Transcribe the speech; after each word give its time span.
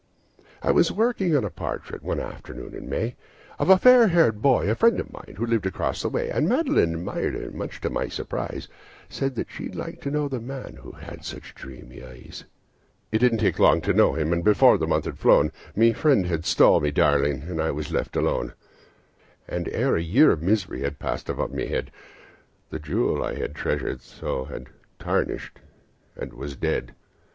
"I 0.63 0.71
was 0.71 0.91
working 0.91 1.37
on 1.37 1.43
a 1.45 1.51
portrait, 1.51 2.01
one 2.01 2.19
afternoon 2.19 2.73
in 2.73 2.89
May, 2.89 3.15
Of 3.59 3.69
a 3.69 3.77
fair 3.77 4.07
haired 4.07 4.41
boy, 4.41 4.67
a 4.67 4.73
friend 4.73 4.99
of 4.99 5.13
mine, 5.13 5.35
who 5.37 5.45
lived 5.45 5.67
across 5.67 6.01
the 6.01 6.09
way. 6.09 6.31
And 6.31 6.49
Madeline 6.49 6.91
admired 6.95 7.35
it, 7.35 7.43
and 7.43 7.53
much 7.53 7.79
to 7.81 7.89
my 7.91 8.07
surprise, 8.07 8.67
Said 9.09 9.45
she'd 9.47 9.75
like 9.75 10.01
to 10.01 10.09
know 10.09 10.27
the 10.27 10.39
man 10.39 10.79
that 10.83 11.03
had 11.03 11.23
such 11.23 11.53
dreamy 11.53 12.03
eyes. 12.03 12.45
"It 13.11 13.19
didn't 13.19 13.37
take 13.37 13.59
long 13.59 13.79
to 13.81 13.93
know 13.93 14.13
him, 14.13 14.33
and 14.33 14.43
before 14.43 14.79
the 14.79 14.87
month 14.87 15.05
had 15.05 15.19
flown 15.19 15.51
My 15.75 15.93
friend 15.93 16.25
had 16.25 16.45
stole 16.47 16.81
my 16.81 16.89
darling, 16.89 17.43
and 17.43 17.61
I 17.61 17.69
was 17.69 17.91
left 17.91 18.15
alone; 18.15 18.53
And 19.47 19.69
ere 19.69 19.95
a 19.97 20.01
year 20.01 20.31
of 20.31 20.41
misery 20.41 20.81
had 20.81 20.97
passed 20.97 21.29
above 21.29 21.53
my 21.53 21.65
head, 21.65 21.91
The 22.71 22.79
jewel 22.79 23.21
I 23.23 23.35
had 23.35 23.53
treasured 23.53 24.01
so 24.01 24.45
had 24.45 24.69
tarnished 24.97 25.59
and 26.15 26.33
was 26.33 26.55
dead. 26.55 26.95